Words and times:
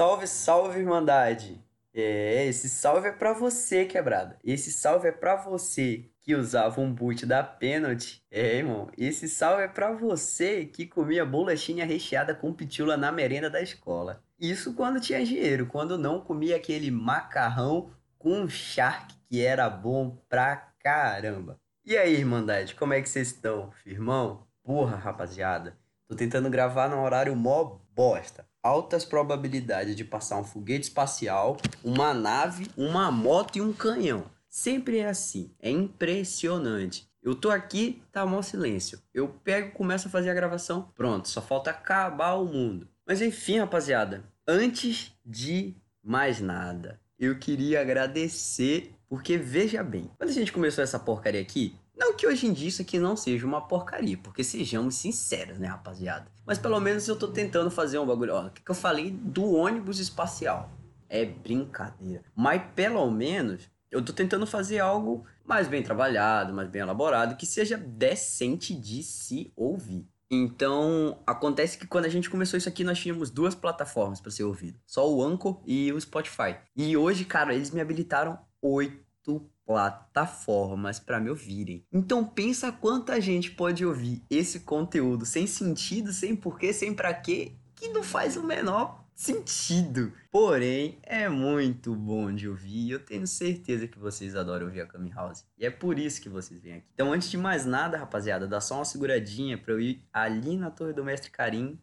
Salve, 0.00 0.26
salve, 0.26 0.78
Irmandade! 0.78 1.62
É, 1.92 2.46
esse 2.46 2.70
salve 2.70 3.08
é 3.08 3.12
pra 3.12 3.34
você, 3.34 3.84
quebrada. 3.84 4.38
Esse 4.42 4.72
salve 4.72 5.08
é 5.08 5.12
pra 5.12 5.36
você 5.36 6.06
que 6.22 6.34
usava 6.34 6.80
um 6.80 6.90
boot 6.90 7.26
da 7.26 7.42
Penalty. 7.42 8.22
É, 8.30 8.56
irmão, 8.56 8.88
esse 8.96 9.28
salve 9.28 9.64
é 9.64 9.68
pra 9.68 9.92
você 9.92 10.64
que 10.64 10.86
comia 10.86 11.26
bolachinha 11.26 11.84
recheada 11.84 12.34
com 12.34 12.50
pitula 12.50 12.96
na 12.96 13.12
merenda 13.12 13.50
da 13.50 13.60
escola. 13.60 14.24
Isso 14.40 14.72
quando 14.72 15.02
tinha 15.02 15.22
dinheiro, 15.22 15.66
quando 15.66 15.98
não 15.98 16.22
comia 16.22 16.56
aquele 16.56 16.90
macarrão 16.90 17.90
com 18.18 18.48
shark 18.48 19.14
que 19.28 19.44
era 19.44 19.68
bom 19.68 20.16
pra 20.30 20.72
caramba. 20.82 21.60
E 21.84 21.94
aí, 21.98 22.14
Irmandade, 22.14 22.74
como 22.74 22.94
é 22.94 23.02
que 23.02 23.08
vocês 23.10 23.26
estão, 23.28 23.70
firmão? 23.72 24.46
Porra, 24.64 24.96
rapaziada, 24.96 25.76
tô 26.08 26.16
tentando 26.16 26.48
gravar 26.48 26.88
no 26.88 27.02
horário 27.02 27.36
mó 27.36 27.80
bosta 27.94 28.48
altas 28.62 29.04
probabilidades 29.04 29.96
de 29.96 30.04
passar 30.04 30.38
um 30.38 30.44
foguete 30.44 30.84
espacial, 30.84 31.56
uma 31.82 32.12
nave, 32.12 32.68
uma 32.76 33.10
moto 33.10 33.56
e 33.56 33.60
um 33.60 33.72
canhão. 33.72 34.24
Sempre 34.48 34.98
é 34.98 35.08
assim, 35.08 35.54
é 35.60 35.70
impressionante. 35.70 37.08
Eu 37.22 37.34
tô 37.34 37.50
aqui, 37.50 38.02
tá 38.10 38.24
mó 38.24 38.40
silêncio. 38.42 39.00
Eu 39.12 39.28
pego, 39.28 39.72
começo 39.72 40.08
a 40.08 40.10
fazer 40.10 40.30
a 40.30 40.34
gravação, 40.34 40.90
pronto, 40.94 41.28
só 41.28 41.42
falta 41.42 41.70
acabar 41.70 42.34
o 42.34 42.46
mundo. 42.46 42.88
Mas 43.06 43.20
enfim, 43.20 43.58
rapaziada, 43.58 44.24
antes 44.46 45.12
de 45.24 45.74
mais 46.02 46.40
nada, 46.40 46.98
eu 47.18 47.38
queria 47.38 47.82
agradecer, 47.82 48.94
porque 49.08 49.36
veja 49.36 49.82
bem, 49.82 50.10
quando 50.16 50.30
a 50.30 50.32
gente 50.32 50.52
começou 50.52 50.82
essa 50.82 50.98
porcaria 50.98 51.40
aqui, 51.40 51.76
que 52.14 52.26
hoje 52.26 52.46
em 52.46 52.52
dia 52.52 52.68
isso 52.68 52.82
aqui 52.82 52.98
não 52.98 53.16
seja 53.16 53.46
uma 53.46 53.60
porcaria, 53.60 54.18
porque 54.18 54.44
sejamos 54.44 54.96
sinceros, 54.96 55.58
né, 55.58 55.68
rapaziada? 55.68 56.26
Mas 56.46 56.58
pelo 56.58 56.80
menos 56.80 57.06
eu 57.08 57.16
tô 57.16 57.28
tentando 57.28 57.70
fazer 57.70 57.98
um 57.98 58.06
bagulho. 58.06 58.34
Ó, 58.34 58.46
o 58.46 58.50
que, 58.50 58.62
que 58.62 58.70
eu 58.70 58.74
falei 58.74 59.10
do 59.10 59.52
ônibus 59.52 59.98
espacial? 59.98 60.70
É 61.08 61.24
brincadeira. 61.24 62.24
Mas 62.34 62.62
pelo 62.74 63.10
menos 63.10 63.68
eu 63.90 64.02
tô 64.04 64.12
tentando 64.12 64.46
fazer 64.46 64.78
algo 64.78 65.24
mais 65.44 65.66
bem 65.66 65.82
trabalhado, 65.82 66.52
mais 66.52 66.68
bem 66.68 66.82
elaborado, 66.82 67.36
que 67.36 67.44
seja 67.44 67.76
decente 67.76 68.74
de 68.74 69.02
se 69.02 69.52
ouvir. 69.56 70.06
Então, 70.30 71.20
acontece 71.26 71.76
que 71.76 71.88
quando 71.88 72.04
a 72.04 72.08
gente 72.08 72.30
começou 72.30 72.56
isso 72.56 72.68
aqui, 72.68 72.84
nós 72.84 73.00
tínhamos 73.00 73.30
duas 73.30 73.52
plataformas 73.52 74.20
para 74.20 74.30
ser 74.30 74.44
ouvido: 74.44 74.78
só 74.86 75.12
o 75.12 75.22
Anchor 75.24 75.60
e 75.66 75.92
o 75.92 76.00
Spotify. 76.00 76.56
E 76.76 76.96
hoje, 76.96 77.24
cara, 77.24 77.52
eles 77.52 77.72
me 77.72 77.80
habilitaram 77.80 78.38
oito 78.62 79.50
plataformas 79.70 80.98
para 80.98 81.20
me 81.20 81.30
ouvirem. 81.30 81.86
Então 81.92 82.24
pensa 82.24 82.72
quanta 82.72 83.20
gente 83.20 83.52
pode 83.52 83.86
ouvir 83.86 84.20
esse 84.28 84.58
conteúdo 84.58 85.24
sem 85.24 85.46
sentido, 85.46 86.12
sem 86.12 86.34
porquê, 86.34 86.72
sem 86.72 86.92
para 86.92 87.14
quê, 87.14 87.52
que 87.76 87.86
não 87.90 88.02
faz 88.02 88.36
o 88.36 88.42
menor 88.42 89.04
sentido. 89.14 90.12
Porém, 90.28 90.98
é 91.04 91.28
muito 91.28 91.94
bom 91.94 92.34
de 92.34 92.48
ouvir. 92.48 92.90
Eu 92.90 92.98
tenho 92.98 93.28
certeza 93.28 93.86
que 93.86 93.96
vocês 93.96 94.34
adoram 94.34 94.66
ouvir 94.66 94.80
a 94.80 94.86
Kami 94.86 95.10
House. 95.10 95.44
E 95.56 95.64
é 95.64 95.70
por 95.70 96.00
isso 96.00 96.20
que 96.20 96.28
vocês 96.28 96.60
vêm 96.60 96.78
aqui. 96.78 96.88
Então, 96.92 97.12
antes 97.12 97.30
de 97.30 97.38
mais 97.38 97.64
nada, 97.64 97.96
rapaziada, 97.96 98.48
dá 98.48 98.60
só 98.60 98.74
uma 98.74 98.84
seguradinha 98.84 99.56
para 99.56 99.74
eu 99.74 99.80
ir 99.80 100.04
ali 100.12 100.56
na 100.56 100.72
Torre 100.72 100.92
do 100.92 101.04
Mestre 101.04 101.30
Karim. 101.30 101.78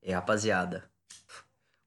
É, 0.00 0.14
rapaziada. 0.14 0.88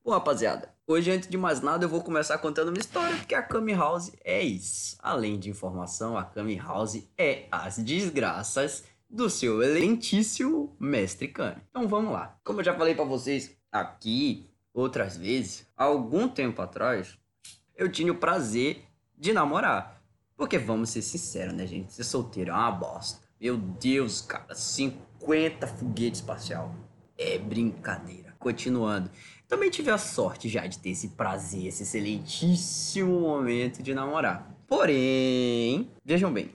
Bom, 0.03 0.11
rapaziada, 0.11 0.73
Hoje, 0.91 1.11
antes 1.11 1.29
de 1.29 1.37
mais 1.37 1.61
nada, 1.61 1.85
eu 1.85 1.89
vou 1.89 2.01
começar 2.01 2.35
contando 2.39 2.69
uma 2.69 2.79
história, 2.79 3.15
porque 3.17 3.35
a 3.35 3.43
Kami 3.43 3.75
House 3.75 4.11
é 4.23 4.41
isso. 4.41 4.97
Além 5.03 5.37
de 5.37 5.47
informação, 5.47 6.17
a 6.17 6.23
Kami 6.23 6.55
House 6.57 7.07
é 7.15 7.45
as 7.51 7.77
desgraças 7.77 8.83
do 9.07 9.29
seu 9.29 9.61
excelentíssimo 9.61 10.75
mestre 10.79 11.27
Kami. 11.27 11.61
Então 11.69 11.87
vamos 11.87 12.11
lá. 12.11 12.39
Como 12.43 12.59
eu 12.59 12.63
já 12.63 12.73
falei 12.73 12.95
para 12.95 13.05
vocês 13.05 13.55
aqui 13.71 14.49
outras 14.73 15.15
vezes, 15.15 15.67
algum 15.77 16.27
tempo 16.27 16.59
atrás, 16.59 17.15
eu 17.75 17.91
tinha 17.91 18.11
o 18.11 18.17
prazer 18.17 18.81
de 19.15 19.31
namorar. 19.31 20.01
Porque 20.35 20.57
vamos 20.57 20.89
ser 20.89 21.03
sinceros, 21.03 21.53
né, 21.53 21.67
gente? 21.67 21.93
Ser 21.93 22.03
solteiro 22.03 22.49
é 22.49 22.53
uma 22.55 22.71
bosta. 22.71 23.19
Meu 23.39 23.57
Deus, 23.57 24.21
cara, 24.21 24.55
50 24.55 25.67
foguete 25.67 26.15
espacial. 26.15 26.73
É 27.15 27.37
brincadeira. 27.37 28.28
Continuando. 28.39 29.11
Também 29.47 29.69
tive 29.69 29.91
a 29.91 29.97
sorte 29.97 30.47
já 30.47 30.65
de 30.65 30.79
ter 30.79 30.91
esse 30.91 31.09
prazer, 31.09 31.67
esse 31.67 31.83
excelentíssimo 31.83 33.19
momento 33.19 33.83
de 33.83 33.93
namorar. 33.93 34.49
Porém, 34.65 35.91
vejam 36.05 36.31
bem, 36.31 36.51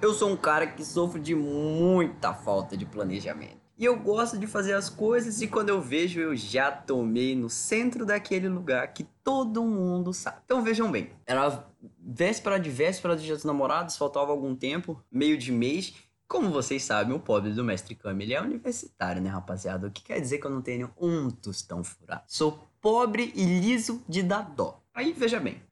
eu 0.00 0.14
sou 0.14 0.30
um 0.30 0.36
cara 0.36 0.66
que 0.66 0.84
sofre 0.84 1.20
de 1.20 1.34
muita 1.34 2.32
falta 2.32 2.76
de 2.76 2.86
planejamento. 2.86 3.62
E 3.78 3.84
eu 3.84 3.98
gosto 3.98 4.38
de 4.38 4.46
fazer 4.46 4.74
as 4.74 4.88
coisas 4.88 5.42
e 5.42 5.48
quando 5.48 5.70
eu 5.70 5.80
vejo 5.80 6.20
eu 6.20 6.36
já 6.36 6.70
tomei 6.70 7.34
no 7.34 7.50
centro 7.50 8.06
daquele 8.06 8.48
lugar 8.48 8.92
que 8.92 9.04
todo 9.24 9.64
mundo 9.64 10.12
sabe. 10.12 10.36
Então 10.44 10.62
vejam 10.62 10.88
bem, 10.88 11.10
era 11.26 11.66
véspera 11.98 12.60
de 12.60 12.70
véspera 12.70 13.16
de 13.16 13.24
Dia 13.24 13.34
dos 13.34 13.44
Namorados, 13.44 13.96
faltava 13.96 14.30
algum 14.30 14.54
tempo, 14.54 15.02
meio 15.10 15.36
de 15.36 15.50
mês, 15.50 15.94
como 16.32 16.48
vocês 16.48 16.82
sabem, 16.82 17.14
o 17.14 17.20
pobre 17.20 17.52
do 17.52 17.62
mestre 17.62 17.94
Kami, 17.94 18.24
ele 18.24 18.32
é 18.32 18.40
universitário, 18.40 19.20
né, 19.20 19.28
rapaziada? 19.28 19.86
O 19.86 19.90
que 19.90 20.02
quer 20.02 20.18
dizer 20.18 20.38
que 20.38 20.46
eu 20.46 20.50
não 20.50 20.62
tenho 20.62 20.90
um 20.98 21.30
tostão 21.30 21.84
furado. 21.84 22.22
Sou 22.26 22.70
pobre 22.80 23.30
e 23.36 23.44
liso 23.60 24.02
de 24.08 24.22
dar 24.22 24.40
dó. 24.40 24.82
Aí, 24.94 25.12
veja 25.12 25.38
bem. 25.38 25.62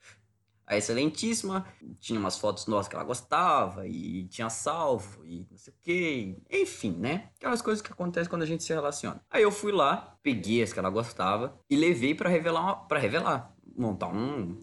A 0.67 0.77
excelentíssima 0.77 1.67
tinha 1.99 2.21
umas 2.21 2.37
fotos 2.37 2.67
nossas 2.67 2.89
que 2.89 2.95
ela 2.95 3.05
gostava 3.05 3.89
e 3.89 4.27
tinha 4.27 4.51
salvo 4.51 5.25
e 5.25 5.47
não 5.51 5.57
sei 5.57 5.73
o 5.73 5.77
que. 5.81 6.37
Enfim, 6.51 6.93
né? 6.93 7.31
Aquelas 7.39 7.63
coisas 7.63 7.81
que 7.81 7.91
acontecem 7.91 8.29
quando 8.29 8.43
a 8.43 8.47
gente 8.47 8.63
se 8.63 8.73
relaciona. 8.75 9.25
Aí 9.31 9.43
eu 9.43 9.51
fui 9.51 9.73
lá, 9.73 10.19
peguei 10.23 10.63
as 10.63 10.75
que 10.75 10.79
ela 10.79 10.91
gostava 10.91 11.59
e 11.71 11.75
levei 11.75 12.15
para 12.15 12.29
revelar, 12.29 12.87
para 12.87 13.01
revelar, 13.01 13.51
montar 13.75 14.09
um 14.09 14.63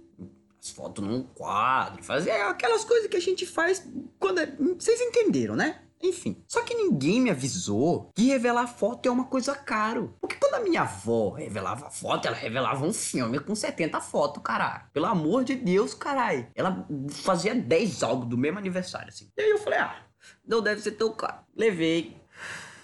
as 0.60 0.70
fotos 0.72 1.04
num 1.04 1.24
quadro, 1.24 2.04
fazer 2.04 2.32
aquelas 2.32 2.84
coisas 2.84 3.08
que 3.08 3.18
a 3.18 3.22
gente 3.22 3.46
faz 3.46 3.88
quando 4.20 4.40
é... 4.40 4.56
vocês 4.78 5.02
entenderam, 5.02 5.56
né? 5.56 5.87
Enfim. 6.08 6.44
Só 6.48 6.64
que 6.64 6.74
ninguém 6.74 7.22
me 7.22 7.30
avisou 7.30 8.12
que 8.16 8.28
revelar 8.28 8.68
foto 8.68 9.08
é 9.08 9.12
uma 9.12 9.26
coisa 9.26 9.54
caro. 9.56 10.16
Porque 10.22 10.36
quando 10.36 10.56
a 10.56 10.60
minha 10.60 10.82
avó 10.82 11.32
revelava 11.32 11.90
foto, 11.90 12.28
ela 12.28 12.36
revelava 12.36 12.86
um 12.86 12.94
filme 12.94 13.40
com 13.40 13.54
70 13.54 14.00
fotos, 14.02 14.42
caralho. 14.44 14.86
Pelo 14.94 15.06
amor 15.06 15.44
de 15.44 15.56
Deus, 15.56 15.94
caralho. 15.94 16.48
Ela 16.56 16.88
fazia 17.10 17.54
10 17.54 18.04
álbuns 18.04 18.30
do 18.30 18.38
mesmo 18.38 18.58
aniversário, 18.58 19.10
assim. 19.10 19.30
E 19.38 19.42
aí 19.42 19.50
eu 19.50 19.58
falei, 19.58 19.80
ah, 19.80 20.02
não 20.48 20.62
deve 20.62 20.82
ser 20.82 20.92
tão 20.92 21.12
caro. 21.12 21.40
Levei 21.56 22.16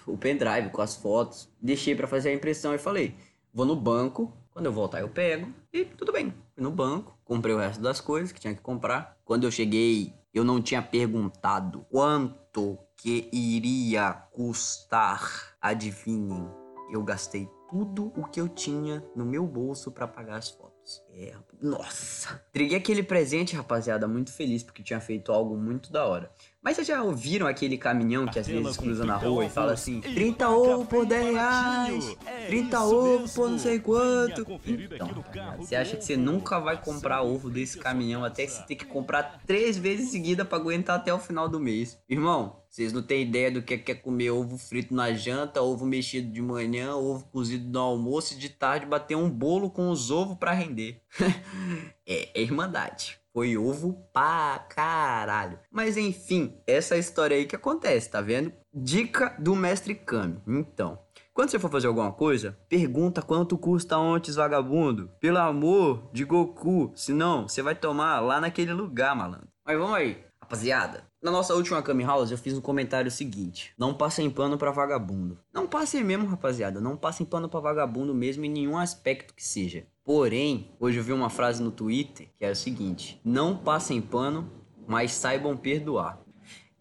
o 0.06 0.18
pendrive 0.18 0.70
com 0.70 0.82
as 0.82 0.94
fotos, 0.96 1.48
deixei 1.60 1.94
para 1.94 2.06
fazer 2.06 2.28
a 2.28 2.34
impressão 2.34 2.74
e 2.74 2.78
falei, 2.78 3.16
vou 3.52 3.64
no 3.64 3.74
banco, 3.74 4.32
quando 4.50 4.66
eu 4.66 4.72
voltar 4.72 5.00
eu 5.00 5.08
pego 5.08 5.52
e 5.72 5.84
tudo 5.84 6.12
bem. 6.12 6.32
Fui 6.54 6.62
no 6.62 6.70
banco, 6.70 7.18
comprei 7.24 7.54
o 7.54 7.58
resto 7.58 7.82
das 7.82 8.00
coisas 8.00 8.32
que 8.32 8.40
tinha 8.40 8.54
que 8.54 8.60
comprar. 8.60 9.16
Quando 9.24 9.44
eu 9.44 9.50
cheguei, 9.50 10.14
eu 10.32 10.44
não 10.44 10.60
tinha 10.60 10.82
perguntado 10.82 11.86
quanto 11.90 12.78
que 12.96 13.28
iria 13.32 14.12
custar. 14.32 15.56
Adivinhem, 15.60 16.48
eu 16.92 17.02
gastei 17.02 17.48
tudo 17.70 18.12
o 18.16 18.24
que 18.24 18.40
eu 18.40 18.48
tinha 18.48 19.04
no 19.16 19.24
meu 19.24 19.46
bolso 19.46 19.90
para 19.90 20.06
pagar 20.06 20.36
as 20.36 20.50
fotos. 20.50 21.02
É, 21.10 21.34
nossa! 21.60 22.42
Entreguei 22.50 22.76
aquele 22.76 23.02
presente, 23.02 23.56
rapaziada, 23.56 24.06
muito 24.06 24.32
feliz 24.32 24.62
porque 24.62 24.82
tinha 24.82 25.00
feito 25.00 25.32
algo 25.32 25.56
muito 25.56 25.90
da 25.90 26.04
hora. 26.06 26.30
Mas 26.64 26.76
vocês 26.76 26.88
já 26.88 27.02
ouviram 27.02 27.46
aquele 27.46 27.76
caminhão 27.76 28.26
que 28.26 28.38
às 28.38 28.46
vezes 28.46 28.78
cruza 28.78 29.04
na 29.04 29.18
rua 29.18 29.44
e 29.44 29.50
fala 29.50 29.74
assim: 29.74 30.00
30 30.00 30.48
ovos 30.48 30.88
por 30.88 31.04
10 31.04 31.34
reais, 31.34 32.16
30 32.46 32.80
ovos 32.80 33.34
por 33.34 33.50
não 33.50 33.58
sei 33.58 33.78
quanto. 33.78 34.46
Então, 34.66 35.10
você 35.58 35.76
acha 35.76 35.94
que 35.94 36.02
você 36.02 36.16
nunca 36.16 36.58
vai 36.58 36.80
comprar 36.80 37.20
ovo 37.20 37.50
desse 37.50 37.76
caminhão 37.76 38.24
até 38.24 38.46
que 38.46 38.52
você 38.52 38.62
ter 38.62 38.76
que 38.76 38.86
comprar 38.86 39.42
três 39.46 39.76
vezes 39.76 40.10
seguida 40.10 40.42
para 40.42 40.56
aguentar 40.56 40.96
até 40.96 41.12
o 41.12 41.18
final 41.18 41.50
do 41.50 41.60
mês? 41.60 41.98
Irmão, 42.08 42.56
vocês 42.70 42.94
não 42.94 43.02
têm 43.02 43.20
ideia 43.20 43.50
do 43.50 43.60
que 43.60 43.74
é 43.74 43.94
comer 43.94 44.30
ovo 44.30 44.56
frito 44.56 44.94
na 44.94 45.12
janta, 45.12 45.60
ovo 45.60 45.84
mexido 45.84 46.32
de 46.32 46.40
manhã, 46.40 46.94
ovo 46.96 47.26
cozido 47.26 47.70
no 47.70 47.78
almoço 47.78 48.32
e 48.32 48.38
de 48.38 48.48
tarde 48.48 48.86
bater 48.86 49.16
um 49.16 49.28
bolo 49.28 49.70
com 49.70 49.90
os 49.90 50.10
ovos 50.10 50.38
para 50.38 50.52
render. 50.52 51.02
é, 52.06 52.30
é 52.34 52.42
irmandade. 52.42 53.22
Foi 53.34 53.58
ovo 53.58 53.98
pra 54.12 54.64
caralho. 54.68 55.58
Mas 55.68 55.96
enfim, 55.96 56.56
essa 56.64 56.96
história 56.96 57.36
aí 57.36 57.46
que 57.46 57.56
acontece, 57.56 58.08
tá 58.08 58.20
vendo? 58.20 58.52
Dica 58.72 59.34
do 59.40 59.56
mestre 59.56 59.92
Kami. 59.92 60.40
Então, 60.46 60.96
quando 61.32 61.50
você 61.50 61.58
for 61.58 61.68
fazer 61.68 61.88
alguma 61.88 62.12
coisa, 62.12 62.56
pergunta 62.68 63.20
quanto 63.20 63.58
custa 63.58 63.96
antes, 63.96 64.36
vagabundo. 64.36 65.10
Pelo 65.18 65.38
amor 65.38 66.08
de 66.12 66.24
Goku. 66.24 66.92
Senão, 66.94 67.48
você 67.48 67.60
vai 67.60 67.74
tomar 67.74 68.20
lá 68.20 68.40
naquele 68.40 68.72
lugar, 68.72 69.16
malandro. 69.16 69.48
Mas 69.66 69.76
vamos 69.76 69.96
aí. 69.96 70.24
Rapaziada, 70.40 71.02
na 71.20 71.32
nossa 71.32 71.54
última 71.54 71.82
Kami 71.82 72.04
House 72.04 72.30
eu 72.30 72.38
fiz 72.38 72.54
um 72.54 72.60
comentário 72.60 73.10
seguinte: 73.10 73.72
Não 73.76 73.94
passem 73.94 74.30
pano 74.30 74.56
pra 74.56 74.70
vagabundo. 74.70 75.38
Não 75.52 75.66
passem 75.66 76.04
mesmo, 76.04 76.26
rapaziada. 76.26 76.80
Não 76.80 76.96
passem 76.96 77.26
pano 77.26 77.48
pra 77.48 77.58
vagabundo 77.58 78.14
mesmo 78.14 78.44
em 78.44 78.50
nenhum 78.50 78.78
aspecto 78.78 79.34
que 79.34 79.42
seja. 79.42 79.86
Porém, 80.04 80.70
hoje 80.78 80.98
eu 80.98 81.02
vi 81.02 81.14
uma 81.14 81.30
frase 81.30 81.62
no 81.62 81.70
Twitter 81.70 82.28
que 82.36 82.44
é 82.44 82.50
o 82.50 82.54
seguinte: 82.56 83.18
não 83.24 83.56
passem 83.56 84.02
pano, 84.02 84.52
mas 84.86 85.12
saibam 85.12 85.56
perdoar. 85.56 86.22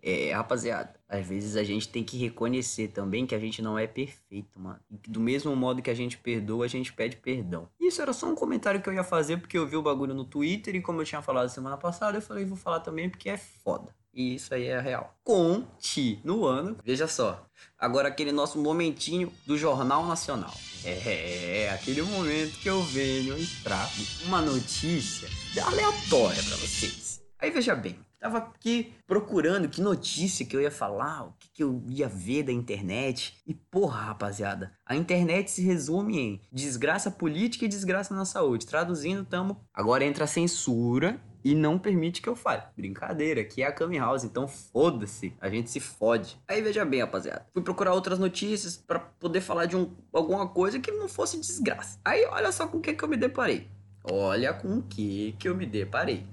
É, 0.05 0.33
rapaziada, 0.33 0.99
Às 1.07 1.25
vezes 1.25 1.55
a 1.55 1.63
gente 1.63 1.87
tem 1.87 2.03
que 2.03 2.17
reconhecer 2.17 2.89
também 2.89 3.25
que 3.25 3.33
a 3.33 3.39
gente 3.39 3.61
não 3.61 3.79
é 3.79 3.87
perfeito, 3.87 4.59
mano. 4.59 4.77
E 4.91 5.09
do 5.09 5.21
mesmo 5.21 5.55
modo 5.55 5.81
que 5.81 5.89
a 5.89 5.93
gente 5.93 6.17
perdoa, 6.17 6.65
a 6.65 6.67
gente 6.67 6.91
pede 6.91 7.15
perdão. 7.15 7.69
Isso 7.79 8.01
era 8.01 8.11
só 8.11 8.27
um 8.29 8.35
comentário 8.35 8.81
que 8.81 8.89
eu 8.89 8.93
ia 8.93 9.03
fazer 9.05 9.37
porque 9.37 9.57
eu 9.57 9.65
vi 9.65 9.77
o 9.77 9.81
bagulho 9.81 10.13
no 10.13 10.25
Twitter 10.25 10.75
e 10.75 10.81
como 10.81 10.99
eu 10.99 11.05
tinha 11.05 11.21
falado 11.21 11.47
semana 11.47 11.77
passada, 11.77 12.17
eu 12.17 12.21
falei, 12.21 12.43
vou 12.43 12.57
falar 12.57 12.81
também 12.81 13.09
porque 13.09 13.29
é 13.29 13.37
foda. 13.37 13.95
E 14.13 14.35
isso 14.35 14.53
aí 14.53 14.67
é 14.67 14.79
real. 14.79 15.15
Continuando, 15.23 16.77
veja 16.83 17.07
só. 17.07 17.45
Agora 17.79 18.07
aquele 18.07 18.31
nosso 18.31 18.59
momentinho 18.59 19.33
do 19.45 19.57
Jornal 19.57 20.05
Nacional. 20.05 20.53
É, 20.85 21.71
aquele 21.73 22.01
momento 22.01 22.59
que 22.59 22.69
eu 22.69 22.83
venho 22.83 23.37
e 23.37 23.45
trago 23.63 23.91
uma 24.25 24.41
notícia 24.41 25.27
aleatória 25.65 26.43
para 26.43 26.57
vocês. 26.57 27.21
Aí 27.39 27.49
veja 27.49 27.73
bem, 27.73 27.97
tava 28.19 28.37
aqui 28.37 28.93
procurando 29.07 29.67
que 29.67 29.81
notícia 29.81 30.45
que 30.45 30.55
eu 30.55 30.61
ia 30.61 30.71
falar, 30.71 31.23
o 31.25 31.33
que, 31.39 31.49
que 31.53 31.63
eu 31.63 31.83
ia 31.87 32.07
ver 32.07 32.43
da 32.43 32.51
internet. 32.51 33.37
E 33.47 33.53
porra, 33.53 34.01
rapaziada, 34.01 34.71
a 34.85 34.95
internet 34.95 35.49
se 35.49 35.61
resume 35.63 36.19
em 36.19 36.41
desgraça 36.51 37.09
política 37.09 37.65
e 37.65 37.69
desgraça 37.69 38.13
na 38.13 38.25
saúde. 38.25 38.65
Traduzindo, 38.65 39.25
tamo. 39.25 39.59
Agora 39.73 40.05
entra 40.05 40.25
a 40.25 40.27
censura 40.27 41.19
e 41.43 41.53
não 41.53 41.77
permite 41.77 42.21
que 42.21 42.29
eu 42.29 42.35
fale. 42.35 42.63
Brincadeira, 42.75 43.41
aqui 43.41 43.61
é 43.61 43.67
a 43.67 43.71
Cami 43.71 43.97
House, 43.97 44.23
então 44.23 44.47
foda-se, 44.47 45.35
a 45.41 45.49
gente 45.49 45.69
se 45.69 45.79
fode. 45.79 46.39
Aí 46.47 46.61
veja 46.61 46.85
bem, 46.85 47.01
rapaziada. 47.01 47.45
Fui 47.53 47.61
procurar 47.61 47.93
outras 47.93 48.17
notícias 48.17 48.77
para 48.77 48.99
poder 48.99 49.41
falar 49.41 49.65
de 49.65 49.75
um, 49.75 49.91
alguma 50.11 50.47
coisa 50.47 50.79
que 50.79 50.91
não 50.91 51.07
fosse 51.07 51.39
desgraça. 51.39 51.99
Aí 52.05 52.25
olha 52.25 52.51
só 52.51 52.67
com 52.67 52.77
o 52.77 52.81
que, 52.81 52.93
que 52.93 53.03
eu 53.03 53.09
me 53.09 53.17
deparei. 53.17 53.67
Olha 54.03 54.53
com 54.53 54.77
o 54.77 54.83
que, 54.83 55.35
que 55.39 55.47
eu 55.47 55.55
me 55.55 55.65
deparei. 55.65 56.25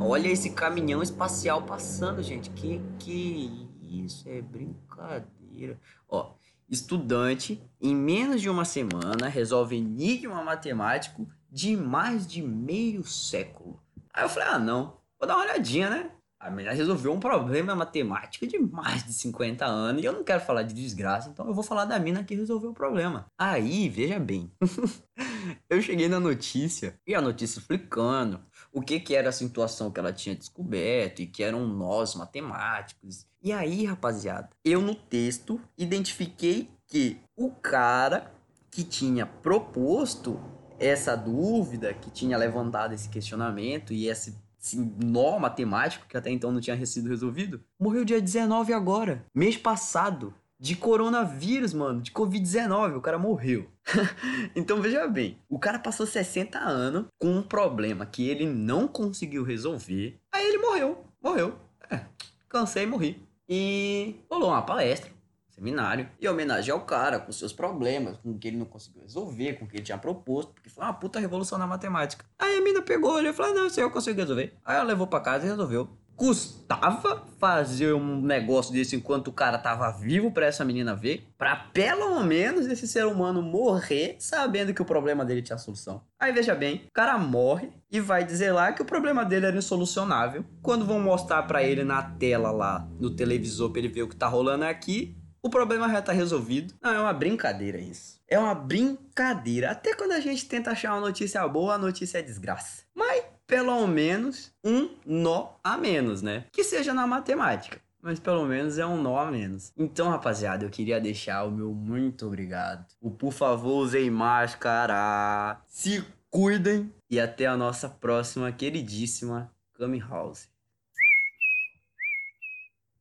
Olha 0.00 0.28
esse 0.28 0.50
caminhão 0.50 1.02
espacial 1.02 1.62
passando, 1.62 2.22
gente. 2.22 2.50
Que 2.50 2.80
que 2.98 3.68
isso 3.80 4.28
é 4.28 4.40
brincadeira. 4.42 5.78
Ó, 6.08 6.34
estudante 6.68 7.62
em 7.80 7.94
menos 7.94 8.40
de 8.40 8.48
uma 8.48 8.64
semana 8.64 9.28
resolve 9.28 9.76
enigma 9.76 10.42
matemático 10.42 11.28
de 11.52 11.76
mais 11.76 12.26
de 12.26 12.40
meio 12.40 13.04
século. 13.04 13.78
Aí 14.14 14.24
eu 14.24 14.28
falei, 14.28 14.48
ah, 14.48 14.58
não, 14.58 14.96
vou 15.20 15.28
dar 15.28 15.36
uma 15.36 15.44
olhadinha, 15.44 15.90
né? 15.90 16.10
A 16.40 16.50
menina 16.50 16.72
resolveu 16.72 17.12
um 17.12 17.20
problema 17.20 17.74
matemático 17.74 18.46
de 18.46 18.58
mais 18.58 19.04
de 19.04 19.12
50 19.12 19.64
anos 19.64 20.02
e 20.02 20.04
eu 20.06 20.12
não 20.12 20.24
quero 20.24 20.40
falar 20.40 20.64
de 20.64 20.74
desgraça, 20.74 21.28
então 21.28 21.46
eu 21.46 21.54
vou 21.54 21.62
falar 21.62 21.84
da 21.84 22.00
mina 22.00 22.24
que 22.24 22.34
resolveu 22.34 22.70
o 22.70 22.74
problema. 22.74 23.26
Aí, 23.38 23.88
veja 23.88 24.18
bem, 24.18 24.50
eu 25.70 25.80
cheguei 25.80 26.08
na 26.08 26.18
notícia 26.18 26.98
e 27.06 27.14
a 27.14 27.20
notícia 27.20 27.60
explicando 27.60 28.40
o 28.72 28.80
que, 28.80 28.98
que 28.98 29.14
era 29.14 29.28
a 29.28 29.32
situação 29.32 29.90
que 29.90 30.00
ela 30.00 30.12
tinha 30.12 30.34
descoberto 30.34 31.20
e 31.20 31.26
que 31.26 31.44
eram 31.44 31.64
nós 31.64 32.16
matemáticos. 32.16 33.24
E 33.40 33.52
aí, 33.52 33.84
rapaziada, 33.84 34.48
eu 34.64 34.80
no 34.80 34.96
texto 34.96 35.60
identifiquei 35.78 36.70
que 36.88 37.20
o 37.36 37.50
cara 37.50 38.34
que 38.68 38.82
tinha 38.82 39.26
proposto 39.26 40.40
essa 40.82 41.16
dúvida, 41.16 41.94
que 41.94 42.10
tinha 42.10 42.36
levantado 42.36 42.92
esse 42.92 43.08
questionamento 43.08 43.92
e 43.92 44.08
esse, 44.08 44.36
esse 44.60 44.76
nó 44.76 45.38
matemático 45.38 46.06
que 46.08 46.16
até 46.16 46.30
então 46.30 46.50
não 46.50 46.60
tinha 46.60 46.84
sido 46.84 47.08
resolvido, 47.08 47.62
morreu 47.78 48.04
dia 48.04 48.20
19 48.20 48.72
agora, 48.72 49.24
mês 49.34 49.56
passado, 49.56 50.34
de 50.58 50.76
coronavírus, 50.76 51.74
mano, 51.74 52.00
de 52.00 52.12
Covid-19, 52.12 52.96
o 52.96 53.00
cara 53.00 53.18
morreu. 53.18 53.68
então 54.54 54.80
veja 54.80 55.06
bem, 55.08 55.38
o 55.48 55.58
cara 55.58 55.78
passou 55.78 56.06
60 56.06 56.58
anos 56.58 57.06
com 57.18 57.32
um 57.32 57.42
problema 57.42 58.06
que 58.06 58.28
ele 58.28 58.46
não 58.46 58.86
conseguiu 58.86 59.42
resolver, 59.42 60.18
aí 60.32 60.46
ele 60.46 60.58
morreu, 60.58 61.04
morreu. 61.22 61.58
É, 61.90 62.00
cansei 62.48 62.84
e 62.84 62.86
morri. 62.86 63.22
E 63.48 64.16
rolou 64.30 64.50
uma 64.50 64.62
palestra 64.62 65.10
seminário 65.52 66.08
e 66.20 66.28
homenagem 66.28 66.72
ao 66.72 66.80
cara 66.80 67.20
com 67.20 67.30
seus 67.30 67.52
problemas, 67.52 68.16
com 68.16 68.30
o 68.30 68.38
que 68.38 68.48
ele 68.48 68.56
não 68.56 68.66
conseguiu 68.66 69.02
resolver, 69.02 69.54
com 69.54 69.64
o 69.64 69.68
que 69.68 69.76
ele 69.76 69.84
tinha 69.84 69.98
proposto, 69.98 70.52
porque 70.52 70.70
foi 70.70 70.82
uma 70.82 70.94
puta 70.94 71.20
revolução 71.20 71.58
na 71.58 71.66
matemática. 71.66 72.24
Aí 72.38 72.56
a 72.56 72.62
mina 72.62 72.82
pegou 72.82 73.18
ele 73.18 73.28
e 73.28 73.32
falou: 73.32 73.54
Não, 73.54 73.66
isso 73.66 73.80
eu 73.80 73.90
consigo 73.90 74.20
resolver. 74.20 74.54
Aí 74.64 74.76
ela 74.76 74.84
levou 74.84 75.06
para 75.06 75.20
casa 75.20 75.46
e 75.46 75.48
resolveu. 75.48 75.88
Custava 76.14 77.24
fazer 77.38 77.94
um 77.94 78.20
negócio 78.20 78.72
desse 78.72 78.94
enquanto 78.94 79.28
o 79.28 79.32
cara 79.32 79.58
tava 79.58 79.90
vivo 79.90 80.30
para 80.30 80.46
essa 80.46 80.64
menina 80.64 80.94
ver, 80.94 81.26
para 81.38 81.56
pelo 81.56 82.22
menos 82.22 82.66
esse 82.66 82.86
ser 82.86 83.06
humano 83.06 83.42
morrer 83.42 84.16
sabendo 84.18 84.74
que 84.74 84.82
o 84.82 84.84
problema 84.84 85.24
dele 85.24 85.42
tinha 85.42 85.58
solução. 85.58 86.02
Aí 86.20 86.30
veja 86.30 86.54
bem, 86.54 86.84
o 86.86 86.92
cara 86.92 87.18
morre 87.18 87.70
e 87.90 87.98
vai 87.98 88.24
dizer 88.24 88.52
lá 88.52 88.72
que 88.72 88.82
o 88.82 88.84
problema 88.84 89.24
dele 89.24 89.46
era 89.46 89.56
insolucionável. 89.56 90.44
Quando 90.60 90.84
vão 90.84 91.00
mostrar 91.00 91.42
para 91.44 91.62
ele 91.62 91.82
na 91.82 92.02
tela 92.02 92.52
lá, 92.52 92.86
no 93.00 93.10
televisor, 93.10 93.70
para 93.70 93.80
ele 93.80 93.88
ver 93.88 94.02
o 94.02 94.08
que 94.08 94.14
tá 94.14 94.28
rolando 94.28 94.64
aqui, 94.64 95.16
o 95.42 95.50
problema 95.50 95.88
já 95.90 96.00
tá 96.00 96.12
resolvido. 96.12 96.72
Não, 96.80 96.92
é 96.92 97.00
uma 97.00 97.12
brincadeira 97.12 97.78
isso. 97.78 98.20
É 98.28 98.38
uma 98.38 98.54
brincadeira. 98.54 99.72
Até 99.72 99.94
quando 99.94 100.12
a 100.12 100.20
gente 100.20 100.46
tenta 100.46 100.70
achar 100.70 100.92
uma 100.92 101.00
notícia 101.00 101.46
boa, 101.48 101.74
a 101.74 101.78
notícia 101.78 102.18
é 102.18 102.22
desgraça. 102.22 102.84
Mas 102.94 103.24
pelo 103.46 103.86
menos 103.86 104.52
um 104.64 104.88
nó 105.04 105.54
a 105.62 105.76
menos, 105.76 106.22
né? 106.22 106.44
Que 106.52 106.62
seja 106.62 106.94
na 106.94 107.06
matemática. 107.06 107.80
Mas 108.00 108.18
pelo 108.18 108.44
menos 108.46 108.78
é 108.78 108.86
um 108.86 109.00
nó 109.00 109.18
a 109.18 109.30
menos. 109.30 109.72
Então, 109.76 110.08
rapaziada, 110.08 110.64
eu 110.64 110.70
queria 110.70 111.00
deixar 111.00 111.44
o 111.44 111.50
meu 111.50 111.72
muito 111.72 112.26
obrigado. 112.26 112.86
O 113.00 113.10
por 113.10 113.32
favor, 113.32 113.82
usem 113.82 114.10
máscara. 114.10 115.60
Se 115.66 116.04
cuidem. 116.30 116.92
E 117.10 117.20
até 117.20 117.46
a 117.46 117.56
nossa 117.56 117.88
próxima 117.88 118.50
queridíssima 118.50 119.52
Cami 119.74 119.98
House. 119.98 120.48